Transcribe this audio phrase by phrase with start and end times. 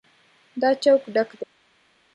[0.61, 1.45] دا چوک ډک دی.